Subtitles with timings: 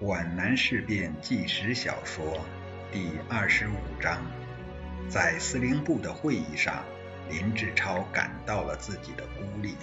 [0.00, 2.38] 皖南事变纪实小说
[2.90, 4.18] 第二十五章，
[5.10, 6.82] 在司令部的会议上，
[7.28, 9.76] 林志超感到了自己的孤立。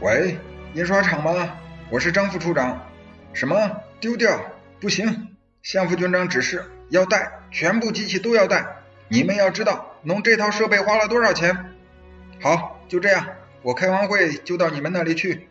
[0.00, 0.36] 喂，
[0.74, 1.56] 印刷厂吗？
[1.88, 2.90] 我是张副处长。
[3.32, 3.56] 什么？
[4.00, 4.36] 丢掉？
[4.80, 5.28] 不行！
[5.62, 8.66] 向副军长指示要带，全部机器都要带。
[9.06, 11.72] 你们要知道，弄这套设备花了多少钱。
[12.42, 13.28] 好，就这样，
[13.62, 15.48] 我开完会就到你们那里去。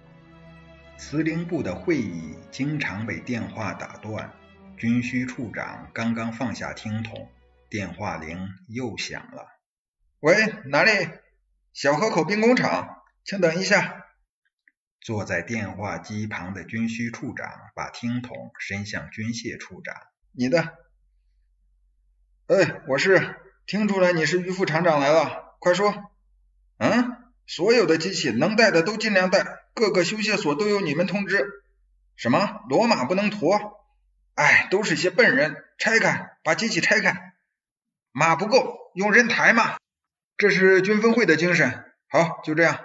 [0.97, 4.33] 司令部的会议经常被电话打断。
[4.77, 7.29] 军需处长刚刚放下听筒，
[7.69, 9.47] 电话铃又响了。
[10.19, 10.35] 喂，
[10.65, 10.91] 哪里？
[11.73, 14.05] 小河口兵工厂，请等一下。
[15.01, 19.95] 坐在电话机旁的军需处长把听筒伸向军械处长
[20.31, 20.73] ：“你的。
[22.47, 23.35] ”“哎，我是。
[23.65, 26.11] 听出来你是于副厂长来了，快说。
[26.77, 31.45] ”“嗯，所有的机器能带的都尽量带。”各个修械所都有你们通知，
[32.15, 33.59] 什么骡马不能驮？
[34.33, 35.65] 哎，都是些笨人！
[35.77, 37.33] 拆开，把机器拆开。
[38.13, 39.75] 马不够，用人抬嘛。
[40.37, 41.83] 这是军分会的精神。
[42.07, 42.79] 好，就这样。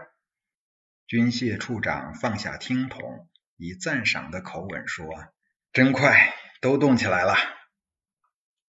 [1.06, 5.06] 军械处长放下听筒，以赞赏的口吻说
[5.72, 7.36] ：“真快，都动起来了。”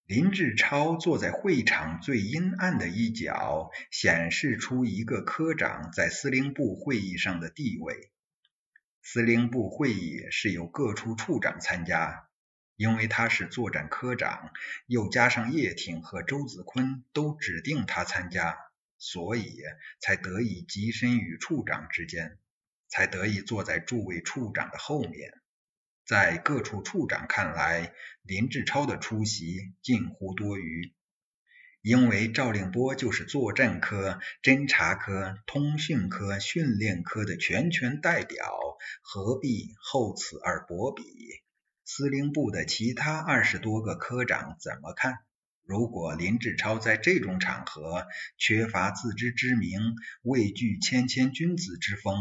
[0.06, 8.12] 林志超坐在会场最阴暗的一角，显示出一个科长在司令部会议上的地位。
[9.02, 12.30] 司令部会议是由各处处长参加，
[12.76, 14.52] 因为他是作战科长，
[14.86, 18.58] 又加上叶挺和周子坤都指定他参加，
[18.98, 19.60] 所以
[20.00, 22.38] 才得以跻身于处长之间，
[22.88, 25.34] 才得以坐在诸位处长的后面。
[26.06, 30.94] 在各处处长看来，林志超的出席近乎多余，
[31.82, 38.38] 因为赵令波就是作战科、侦察科、通讯科、训练科的全权代表，
[39.02, 41.04] 何必厚此而薄彼？
[41.84, 45.16] 司令部的其他二十多个科长怎么看？
[45.64, 48.06] 如果林志超在这种场合
[48.38, 52.16] 缺乏自知之明，畏惧谦谦君子之风，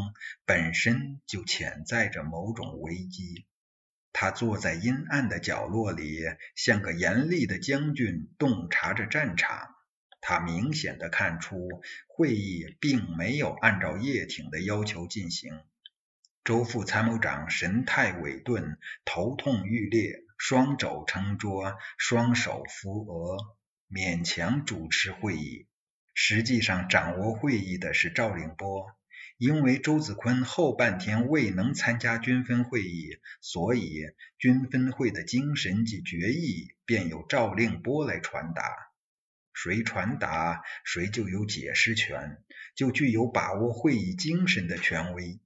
[0.47, 3.47] 本身就潜在着某种危机。
[4.13, 6.21] 他坐在阴暗的角落里，
[6.57, 9.75] 像个严厉的将军，洞察着战场。
[10.21, 11.69] 他明显的看出，
[12.07, 15.61] 会议并没有按照叶挺的要求进行。
[16.45, 23.39] 周副参谋长神态萎顿，头痛欲裂，双肘撑桌，双手扶额，
[23.89, 25.69] 勉强主持会议。
[26.13, 28.87] 实际上，掌握会议的是赵令波。
[29.41, 34.03] 因为周子坤后半天未能参加军分会议，所以
[34.39, 38.63] 军分会的精神及决议便由赵令波来传达。
[39.55, 42.43] 谁传达，谁就有解释权，
[42.75, 45.41] 就具有把握会议精神的权威。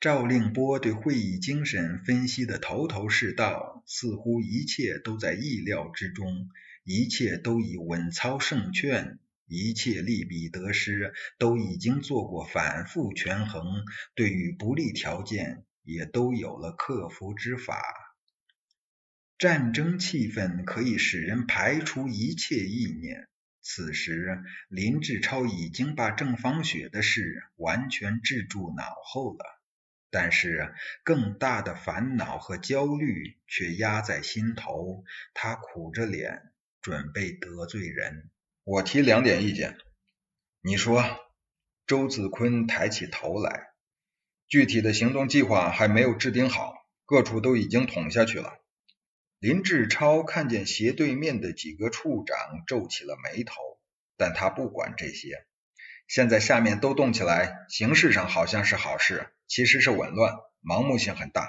[0.00, 6.50] 赵令波对会议精神分析的头头是道，似乎一切都在意料之中，
[6.82, 9.20] 一切都已稳操胜券。
[9.46, 13.84] 一切利弊得失都已经做过反复权衡，
[14.14, 17.80] 对于不利条件也都有了克服之法。
[19.38, 23.28] 战争气氛可以使人排除一切意念。
[23.60, 29.44] 此时，林志超已经把郑芳雪的事完全置诸脑后了，
[30.10, 30.72] 但是
[31.04, 35.04] 更大的烦恼和焦虑却压在心头。
[35.34, 38.30] 他苦着脸，准备得罪人。
[38.66, 39.78] 我提两点意见，
[40.60, 41.04] 你说。
[41.86, 43.68] 周子坤抬起头来，
[44.48, 46.74] 具体的行动计划还没有制定好，
[47.04, 48.58] 各处都已经捅下去了。
[49.38, 53.54] 林志超看见斜对面的几个处长皱起了眉头，
[54.16, 55.46] 但他不管这些。
[56.08, 60.34] 现在下面都动起来，形式上好像是好事，其实是紊乱，
[60.64, 61.48] 盲目性很大。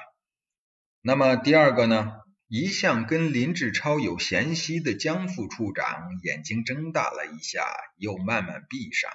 [1.02, 2.12] 那么第二个呢？
[2.50, 9.12] 一向跟林志超有嫌隙的江副处长眼睛睁大了一下，又慢慢闭上，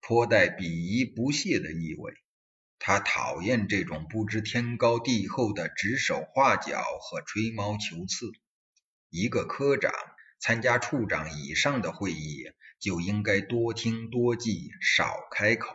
[0.00, 2.14] 颇带鄙夷不屑的意味。
[2.80, 8.32] 他讨厌这种不知天高地厚的指手画脚和吹毛求疵。
[9.08, 9.92] 一个科长
[10.40, 12.50] 参加处长以上的会议，
[12.80, 15.72] 就应该多听多记，少开口。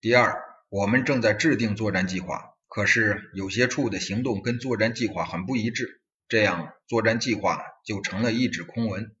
[0.00, 2.49] 第二，我们正在制定作战计划。
[2.70, 9.16] 可是有些处的行动跟作战计划很不一致，这样作战计划就成了一纸空文。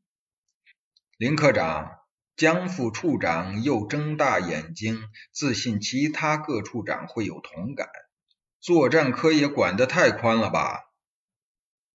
[1.16, 1.90] 林科长、
[2.36, 5.02] 江副处长又睁大眼睛，
[5.32, 7.88] 自信其他各处长会有同感。
[8.60, 10.84] 作战科也管得太宽了吧？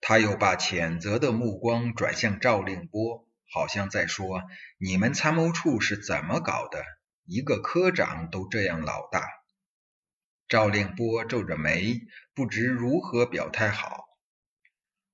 [0.02, 4.44] 他又把谴责的目光转向赵令波，好像在说
[4.78, 6.84] ：“你们参谋处是怎么搞的？
[7.24, 9.26] 一个科长都这样老大。”
[10.48, 12.02] 赵令波皱着眉，
[12.36, 14.06] 不知如何表态好。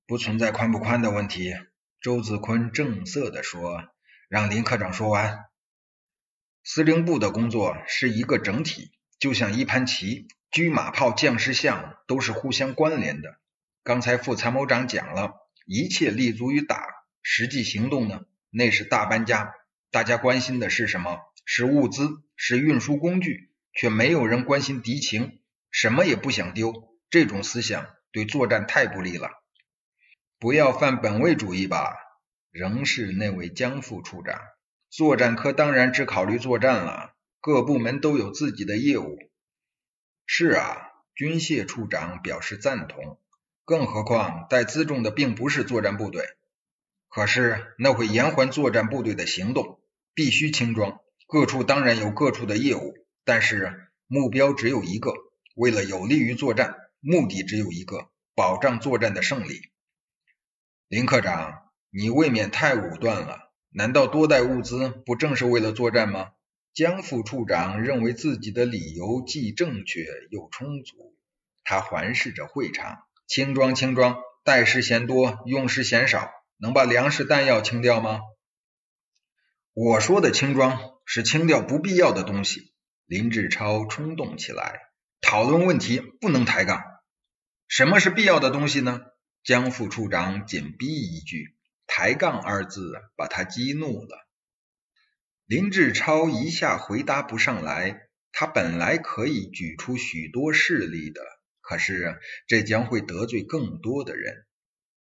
[0.05, 1.55] 不存在宽不宽的问题。
[2.01, 3.83] 周子坤正色地说
[4.27, 5.45] ：“让林科长说完。
[6.63, 13.39] 司令部的工作是一个整体，就像一盘棋，车马炮、将士象都是互相关联的。
[13.83, 15.33] 刚才副参谋长讲了，
[15.65, 16.83] 一切立足于打，
[17.21, 19.53] 实际行动呢，那是大搬家。
[19.91, 21.19] 大家关心的是什么？
[21.45, 25.39] 是物资，是运输工具。”却没有人关心敌情，
[25.71, 26.97] 什么也不想丢。
[27.09, 29.29] 这种思想对作战太不利了。
[30.39, 31.95] 不要犯本位主义吧。
[32.51, 34.41] 仍是那位江副处长。
[34.89, 39.17] 作战科当然只考虑作战了，各部门都有自己的业务。
[40.25, 43.17] 是啊，军械处长表示赞同。
[43.63, 46.25] 更何况带辎重的并不是作战部队。
[47.07, 49.79] 可是那会延缓作战部队的行动，
[50.13, 50.99] 必须轻装。
[51.27, 53.00] 各处当然有各处的业务。
[53.23, 55.13] 但是目标只有一个，
[55.55, 59.61] 为了有利于作战，目的只有一个，保障作战的胜利。
[60.87, 63.51] 林科长，你未免太武断了。
[63.69, 66.31] 难道多带物资不正是为了作战吗？
[66.73, 71.15] 江副处长认为自己的理由既正确又充足。
[71.63, 78.19] 他环视着会场，轻装轻装，带时嫌多，用时嫌少，能把粮食弹药清掉吗？
[79.73, 82.73] 我说的轻装是清掉不必要的东西。
[83.11, 84.79] 林志超冲动起来，
[85.19, 86.81] 讨论问题不能抬杠。
[87.67, 89.01] 什么是必要的东西呢？
[89.43, 94.25] 江副处长紧逼一句，抬杠二字把他激怒了。
[95.45, 98.07] 林志超一下回答不上来。
[98.31, 101.19] 他本来可以举出许多事例的，
[101.59, 102.17] 可是
[102.47, 104.45] 这将会得罪更多的人。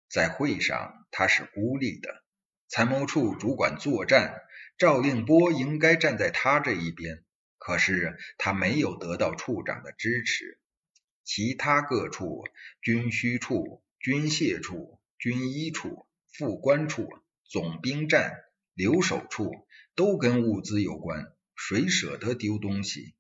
[0.09, 2.25] 在会上他是孤立的，
[2.69, 4.41] 参谋处主管作战，
[4.79, 7.23] 赵令波应该站在他这一边。
[7.69, 10.59] 可是他没有得到处长的支持，
[11.23, 12.45] 其他各处、
[12.81, 17.11] 军需处、军械处、军医处、副官处、
[17.45, 18.39] 总兵站、
[18.73, 23.13] 留守处都跟物资有关，谁舍得丢东西？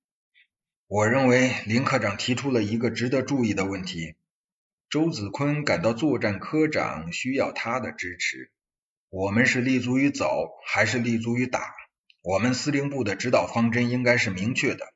[0.86, 4.14] 我认为林科长提出了一个值得注意的问题。
[4.88, 8.50] 周子坤感到作战科长需要他的支持。
[9.10, 11.74] 我们是立足于走，还是立足于打？
[12.20, 14.92] 我们司令部的指导方针应该是明确的，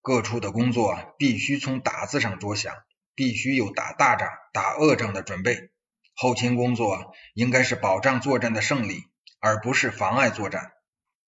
[0.00, 2.74] 各处的工作必须从打字上着想，
[3.14, 5.70] 必须有打大仗、打恶仗的准备。
[6.14, 9.02] 后勤工作应该是保障作战的胜利，
[9.40, 10.72] 而不是妨碍作战。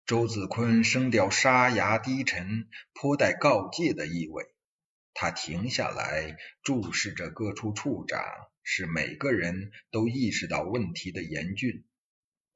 [0.06, 4.46] 周子坤声调沙哑低沉，颇带告诫的意味。
[5.12, 8.20] 他停下来，注视着各处处长，
[8.62, 11.84] 使每个人都意识到问题的严峻。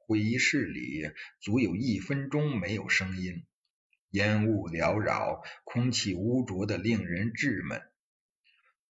[0.06, 1.10] 会议室里
[1.40, 3.46] 足有一分钟没有声音，
[4.10, 7.80] 烟雾缭绕，空气污浊的令人窒闷。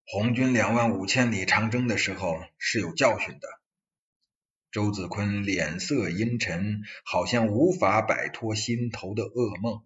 [0.05, 3.47] 红军两万五千里长征的时候是有教训的。
[4.71, 9.85] 周子坤脸色阴沉，好像无法摆脱心头的噩梦。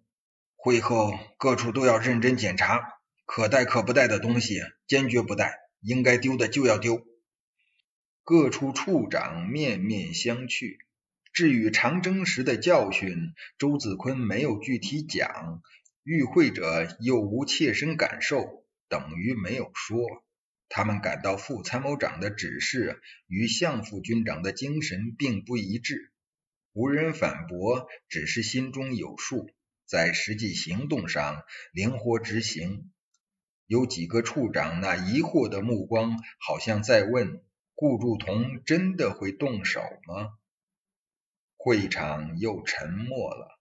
[0.55, 2.81] 会后各处都要认真检查，
[3.25, 7.05] 可带可不带的东西坚决不带，应该丢的就要丢。
[8.23, 10.77] 各处处长面面相觑。
[11.39, 15.63] 至于长征时的教训，周子坤没有具体讲，
[16.03, 20.01] 与会者又无切身感受，等于没有说。
[20.67, 26.11] 他们感到副参谋长的指示与向副军长的精神并不一致，
[26.73, 29.49] 无人反驳，只是心中有数，
[29.85, 32.91] 在实际行动上灵活执行。
[33.65, 37.41] 有几个处长那疑惑的目光，好像在问：
[37.75, 40.33] 顾祝同真的会动手吗？
[41.61, 43.59] 会场又沉默了，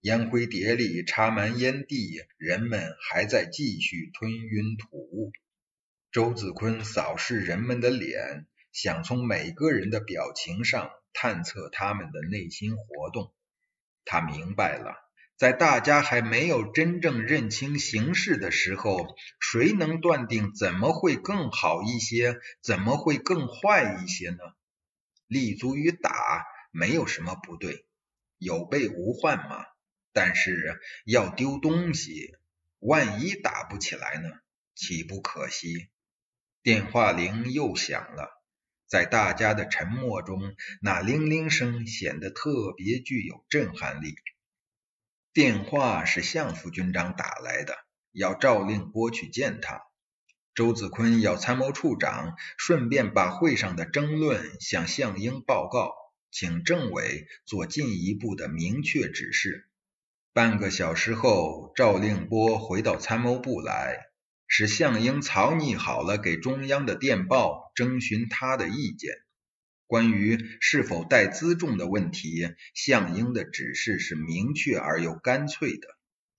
[0.00, 5.30] 烟灰碟里插满烟蒂，人们还在继续吞云吐雾。
[6.10, 13.34] 周子坤扫视人们的脸，想从每个人的表情上探测他们的内心活动。
[14.06, 14.94] 他明白了，
[15.36, 24.38] 在大家还没有真正认清形势的时候，谁能断定怎么会更好一些，怎么会更坏一些呢？
[25.26, 26.46] 立足于打。
[26.74, 27.86] 没有什么不对，
[28.36, 29.64] 有备无患嘛。
[30.12, 32.34] 但是要丢东西，
[32.80, 34.28] 万一打不起来呢？
[34.74, 35.88] 岂不可惜？
[36.62, 38.42] 电话铃又响了，
[38.88, 44.16] 在大家的沉默中，那铃铃声显得特别具有震撼力。
[45.32, 47.76] 电话是向副军长打来的，
[48.10, 49.82] 要赵令波去见他。
[50.54, 55.92] 周子坤要参谋处长顺便把会上的争论向向英报告。
[56.34, 59.68] 请政委做进一步的明确指示。
[60.32, 64.06] 半个小时后，赵令波回到参谋部来，
[64.48, 69.14] 使项英草拟好了给中央的电报，征询他的意见。
[69.86, 75.86] 关于是否带辎重的问题，项英的指示是明确而又干脆的：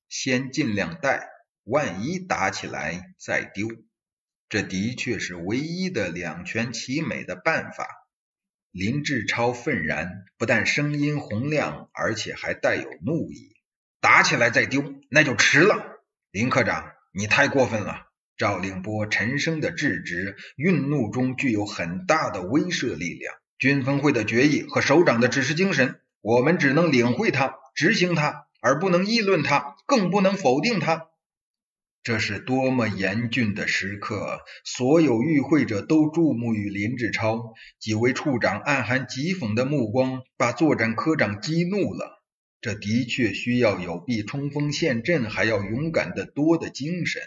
[0.10, 1.30] 先尽量带，
[1.64, 3.70] 万一打起来再丢。
[4.50, 7.88] 这的确是唯一的两全其美的办法。
[8.75, 13.55] 林志超愤然，不但声音洪亮，而且还带有怒意
[14.01, 18.08] ：“打起来再丢，那就迟了。”林科长，你太过分了！
[18.36, 23.34] 赵令波沉声的制止，愠怒中具有很大的威慑力量。
[23.58, 31.08] 军分会的决议和首长的指示精神，我们只能领会它、执行它，而不能议论它，更不能否定它。
[32.06, 34.42] 这是多么严峻的时刻！
[34.64, 37.56] 所有与会者都注目于林志超。
[37.80, 42.24] 几位处长暗含讥讽的目光，把作战科长激怒了。
[42.62, 47.24] 这的确需要有比冲锋陷阵还要勇敢得多的精神。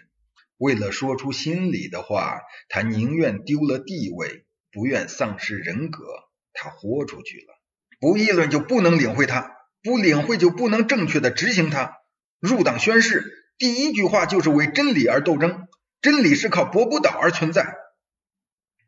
[0.59, 6.05] 为了说出心里的话，他宁愿丢了地位，不愿丧失人格。
[6.53, 7.61] 他豁出去了。
[7.99, 11.97] 不议论就不能领会他，不领会就不能正确的执行他。
[12.39, 13.25] 入党宣誓，
[13.59, 15.67] 第一句话就是为真理而斗争。
[16.01, 17.75] 真理是靠博古岛而存在。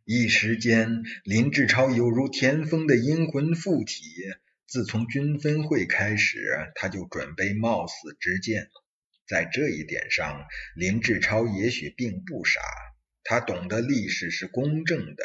[0.04, 4.04] 一时间，林志超犹如田丰的阴魂附体。
[4.68, 8.70] 自从军分会开始，他就准备冒死之剑。
[9.26, 10.46] 在这一点上，
[10.76, 12.60] 林志超也许并不傻。
[13.24, 15.24] 他懂得历史是公正的，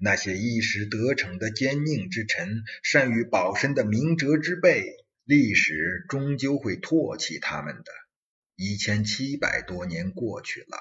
[0.00, 4.84] 那些一时得逞的奸佞之臣，善于保身的明哲之辈，
[5.24, 7.92] 历史终究会唾弃他们的。
[8.56, 10.78] 一千七百多年过去了，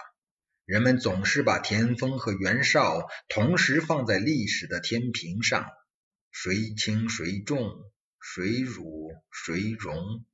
[0.66, 5.66] 人们总是把田丰和袁绍同时放在历史的天平上，
[6.32, 7.70] 谁轻谁重，
[8.20, 10.26] 谁辱谁荣，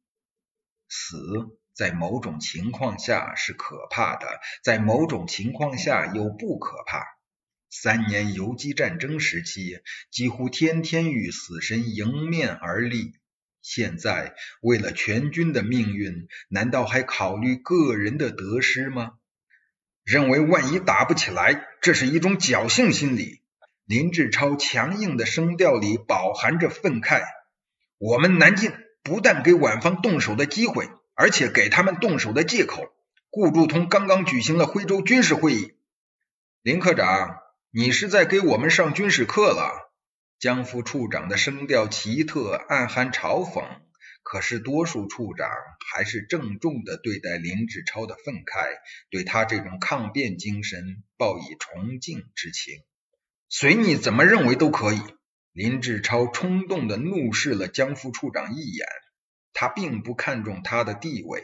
[0.88, 1.17] 死。
[1.72, 4.27] 在某种情况下是可怕的，
[4.65, 7.05] 在某种情况下又不可怕。
[7.69, 9.79] 三年游击战争时期，
[10.12, 13.13] 几乎天天与死神迎面而立。
[13.61, 19.13] 现在为了全军的命运，难道还考虑个人的得失吗？
[20.03, 23.41] 认为万一打不起来，这是一种侥幸心理。
[23.85, 27.23] 林志超强硬的声调里饱含着愤慨。
[27.97, 28.71] 我们南进
[29.03, 30.89] 不但给皖方动手的机会。
[31.21, 32.93] 而且给他们动手的借口。
[33.29, 35.73] 顾祝同刚刚举行了徽州军事会议。
[36.61, 39.88] 林科长，你是在给我们上军事课了？
[40.39, 43.81] 江副处长的声调奇特，暗含嘲讽。
[44.24, 45.50] 可是多数处长
[45.91, 48.69] 还是郑重的对待林志超的愤慨，
[49.10, 52.74] 对他这种抗辩精神报以崇敬之情。
[53.50, 55.01] 随你怎么认为都可以。
[55.51, 58.88] 林志超冲动的怒视了江副处长一眼。
[59.51, 61.41] 他并不看重他的地位，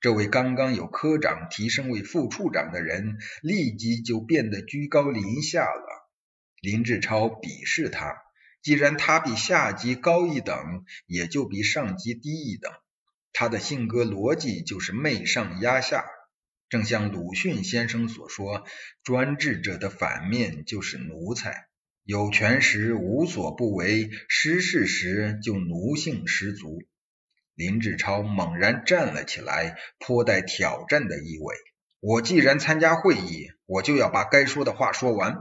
[0.00, 5.89] 这位刚刚有科长提升为副处长的人，立即就变得居高临下了。
[6.60, 8.16] 林志超鄙视他，
[8.62, 12.70] 既然他比下级高一等，也就比上级低一等。
[13.32, 16.04] 他的性格逻辑就是媚上压下，
[16.68, 18.66] 正像鲁迅先生所说，
[19.02, 21.68] 专制者的反面就是奴才，
[22.04, 26.82] 有权时无所不为，失势时就奴性十足。
[27.54, 31.54] 林志超猛然站了起来，颇带挑战的意味。
[32.00, 35.36] 我既然参加会议，我就要把该说的话说完。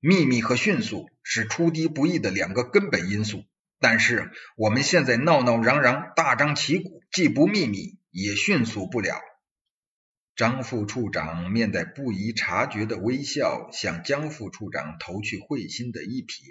[0.00, 3.44] 秘密和迅速是出敌不易的两个根本因素，
[3.78, 9.20] 但是我们现在闹闹嚷嚷、大张旗鼓，既不秘密，也迅速不了。
[10.36, 16.44] 张副处长面带不易察觉的微笑，向江副处长投去会心的一瞥。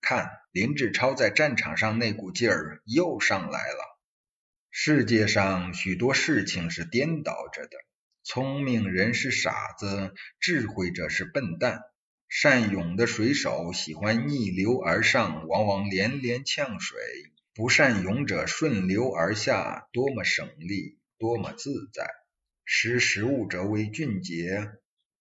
[0.00, 3.98] 看，林志超在战场上那股劲儿又上来了。
[4.70, 7.76] 世界上许多事情是颠倒着的，
[8.22, 11.80] 聪明人是傻子，智慧者是笨蛋。
[12.32, 16.96] 善泳的水手喜欢逆流而上，往往连连呛水；
[17.54, 22.08] 不善泳者顺流而下，多么省力，多么自在。
[22.64, 24.70] 识时务者为俊杰，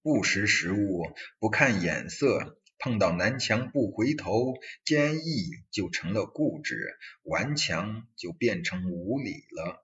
[0.03, 2.61] 不识时务，不看眼色。
[2.77, 4.53] 碰到南墙不回头，
[4.85, 9.83] 坚毅就成了固执，顽强就变成无理了。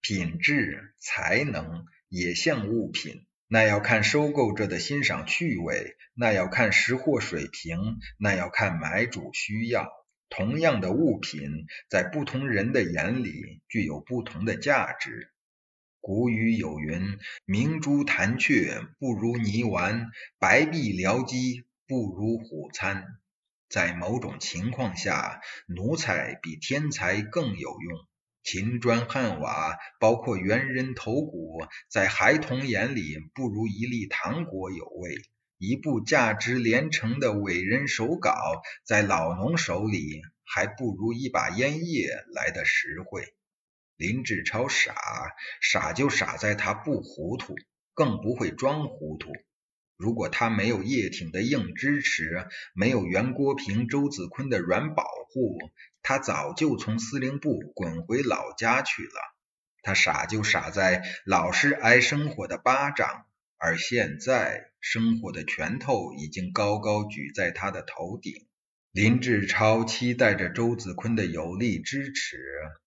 [0.00, 9.90] 品质、才能也像物品，那要看收购者的欣赏趣味，那要看识货水平，那要看买主需要。
[10.30, 15.30] 同样的物品，在不同人的眼里具有不同的价值。
[16.00, 23.04] 古语有云：“明珠弹雀不如泥丸，白璧燎鸡。”不如虎餐，
[23.68, 28.06] 在某种情况下，奴才比天才更有用。
[28.42, 35.14] 秦砖汉瓦，包括猿人头骨，在孩童眼里不如一粒糖果有味；
[35.58, 38.34] 一部价值连城的伟人手稿，
[38.84, 43.32] 在老农手里还不如一把烟叶来的实惠。
[43.96, 44.94] 林志超傻，
[45.60, 47.54] 傻就傻在他不糊涂，
[47.94, 49.32] 更不会装糊涂。
[49.96, 55.58] 如果他没有叶挺的硬支持，没有袁国平、周子坤的软保护，
[56.02, 59.34] 他早就从司令部滚回老家去了。
[59.82, 63.26] 他傻就傻在老是挨生活的巴掌，
[63.58, 68.32] 而现在生活的拳头已经高高举在他的头顶。
[68.92, 72.38] 林志超期待着周子坤的有力支持，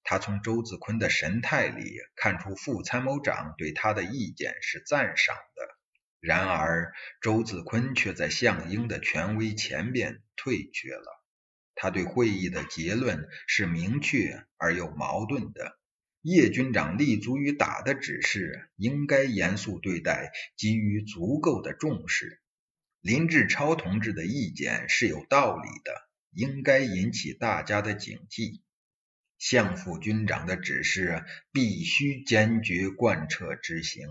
[0.04, 5.75] 他从周子坤的神态里看出副参谋长对他的意见是赞赏的。
[6.26, 6.92] 然而，
[7.22, 11.24] 周子坤却在项英的权威前边退却了。
[11.76, 15.78] 他对会议的结论是明确而又矛盾的。
[16.24, 22.42] 叶军长立足于打的指示，应该严肃对待，给予足够的重视。
[23.02, 28.62] 林志超同志的意见是有道理的，应该引起大家的警惕。
[29.38, 34.08] 项副军长的指示必须坚决贯彻执行。